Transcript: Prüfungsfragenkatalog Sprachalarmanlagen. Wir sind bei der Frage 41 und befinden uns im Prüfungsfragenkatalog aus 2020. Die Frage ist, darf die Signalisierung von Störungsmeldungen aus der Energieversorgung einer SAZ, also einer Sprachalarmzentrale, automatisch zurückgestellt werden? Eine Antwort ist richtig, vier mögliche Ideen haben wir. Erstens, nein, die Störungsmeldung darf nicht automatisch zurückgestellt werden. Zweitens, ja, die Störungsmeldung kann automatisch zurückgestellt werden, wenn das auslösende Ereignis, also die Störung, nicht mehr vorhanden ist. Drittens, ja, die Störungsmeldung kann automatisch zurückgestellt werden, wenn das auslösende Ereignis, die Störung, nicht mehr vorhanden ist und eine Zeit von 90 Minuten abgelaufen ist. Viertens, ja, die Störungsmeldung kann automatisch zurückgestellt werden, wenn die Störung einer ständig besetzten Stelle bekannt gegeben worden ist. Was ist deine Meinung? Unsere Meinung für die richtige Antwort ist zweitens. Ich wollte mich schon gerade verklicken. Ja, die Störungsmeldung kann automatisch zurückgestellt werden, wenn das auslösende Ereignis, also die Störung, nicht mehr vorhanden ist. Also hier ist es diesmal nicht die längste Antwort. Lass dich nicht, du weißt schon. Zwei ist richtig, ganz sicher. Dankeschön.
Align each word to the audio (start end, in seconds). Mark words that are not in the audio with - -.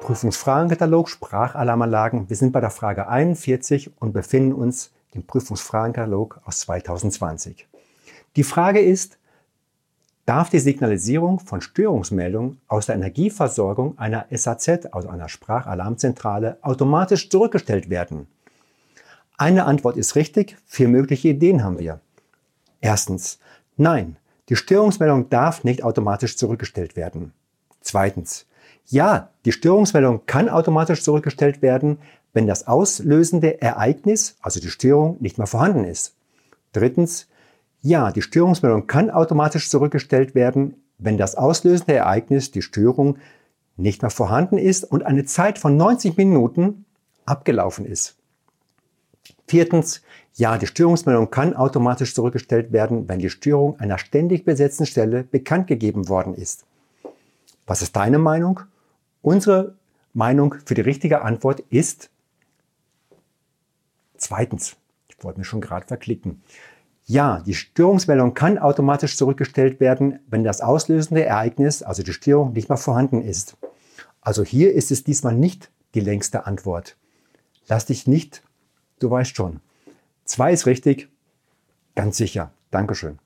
Prüfungsfragenkatalog 0.00 1.08
Sprachalarmanlagen. 1.08 2.28
Wir 2.28 2.36
sind 2.36 2.52
bei 2.52 2.60
der 2.60 2.70
Frage 2.70 3.08
41 3.08 4.00
und 4.00 4.12
befinden 4.12 4.52
uns 4.52 4.92
im 5.12 5.26
Prüfungsfragenkatalog 5.26 6.40
aus 6.44 6.60
2020. 6.60 7.66
Die 8.36 8.44
Frage 8.44 8.80
ist, 8.80 9.18
darf 10.26 10.50
die 10.50 10.58
Signalisierung 10.58 11.40
von 11.40 11.60
Störungsmeldungen 11.60 12.60
aus 12.68 12.86
der 12.86 12.96
Energieversorgung 12.96 13.98
einer 13.98 14.26
SAZ, 14.30 14.92
also 14.92 15.08
einer 15.08 15.28
Sprachalarmzentrale, 15.28 16.58
automatisch 16.62 17.30
zurückgestellt 17.30 17.90
werden? 17.90 18.26
Eine 19.38 19.64
Antwort 19.64 19.96
ist 19.96 20.16
richtig, 20.16 20.56
vier 20.66 20.88
mögliche 20.88 21.28
Ideen 21.28 21.62
haben 21.62 21.78
wir. 21.78 22.00
Erstens, 22.80 23.38
nein, 23.76 24.16
die 24.48 24.56
Störungsmeldung 24.56 25.28
darf 25.28 25.64
nicht 25.64 25.82
automatisch 25.82 26.36
zurückgestellt 26.36 26.96
werden. 26.96 27.32
Zweitens, 27.80 28.46
ja, 28.86 29.30
die 29.44 29.52
Störungsmeldung 29.52 30.22
kann 30.26 30.48
automatisch 30.48 31.02
zurückgestellt 31.02 31.62
werden, 31.62 31.98
wenn 32.32 32.46
das 32.46 32.66
auslösende 32.66 33.60
Ereignis, 33.60 34.36
also 34.40 34.60
die 34.60 34.70
Störung, 34.70 35.16
nicht 35.20 35.38
mehr 35.38 35.46
vorhanden 35.46 35.84
ist. 35.84 36.14
Drittens, 36.72 37.28
ja, 37.80 38.12
die 38.12 38.22
Störungsmeldung 38.22 38.86
kann 38.86 39.10
automatisch 39.10 39.70
zurückgestellt 39.70 40.34
werden, 40.34 40.74
wenn 40.98 41.18
das 41.18 41.34
auslösende 41.34 41.94
Ereignis, 41.94 42.50
die 42.50 42.62
Störung, 42.62 43.18
nicht 43.76 44.02
mehr 44.02 44.10
vorhanden 44.10 44.58
ist 44.58 44.84
und 44.84 45.04
eine 45.04 45.24
Zeit 45.24 45.58
von 45.58 45.76
90 45.76 46.16
Minuten 46.16 46.84
abgelaufen 47.26 47.84
ist. 47.84 48.16
Viertens, 49.46 50.02
ja, 50.34 50.58
die 50.58 50.66
Störungsmeldung 50.66 51.30
kann 51.30 51.54
automatisch 51.54 52.14
zurückgestellt 52.14 52.72
werden, 52.72 53.08
wenn 53.08 53.18
die 53.18 53.30
Störung 53.30 53.78
einer 53.80 53.98
ständig 53.98 54.44
besetzten 54.44 54.86
Stelle 54.86 55.24
bekannt 55.24 55.66
gegeben 55.66 56.08
worden 56.08 56.34
ist. 56.34 56.64
Was 57.66 57.82
ist 57.82 57.96
deine 57.96 58.18
Meinung? 58.18 58.60
Unsere 59.22 59.76
Meinung 60.12 60.54
für 60.64 60.74
die 60.74 60.82
richtige 60.82 61.22
Antwort 61.22 61.60
ist 61.68 62.10
zweitens. 64.16 64.76
Ich 65.08 65.22
wollte 65.22 65.40
mich 65.40 65.48
schon 65.48 65.60
gerade 65.60 65.86
verklicken. 65.86 66.42
Ja, 67.04 67.40
die 67.40 67.54
Störungsmeldung 67.54 68.34
kann 68.34 68.58
automatisch 68.58 69.16
zurückgestellt 69.16 69.78
werden, 69.78 70.18
wenn 70.28 70.42
das 70.42 70.60
auslösende 70.60 71.24
Ereignis, 71.24 71.82
also 71.82 72.02
die 72.02 72.12
Störung, 72.12 72.52
nicht 72.52 72.68
mehr 72.68 72.78
vorhanden 72.78 73.22
ist. 73.22 73.56
Also 74.20 74.42
hier 74.42 74.72
ist 74.72 74.90
es 74.90 75.04
diesmal 75.04 75.34
nicht 75.34 75.70
die 75.94 76.00
längste 76.00 76.46
Antwort. 76.46 76.96
Lass 77.68 77.86
dich 77.86 78.06
nicht, 78.06 78.42
du 78.98 79.10
weißt 79.10 79.36
schon. 79.36 79.60
Zwei 80.24 80.52
ist 80.52 80.66
richtig, 80.66 81.08
ganz 81.94 82.16
sicher. 82.16 82.50
Dankeschön. 82.72 83.20